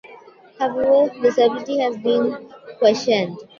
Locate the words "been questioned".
1.99-3.37